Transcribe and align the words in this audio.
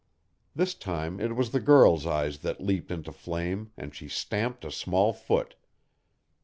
This 0.55 0.73
time 0.73 1.19
it 1.19 1.35
was 1.35 1.51
the 1.51 1.59
girl's 1.59 2.07
eyes 2.07 2.39
that 2.39 2.59
leaped 2.59 2.89
into 2.89 3.11
flame 3.11 3.71
and 3.77 3.93
she 3.93 4.07
stamped 4.07 4.65
a 4.65 4.71
small 4.71 5.13
foot. 5.13 5.55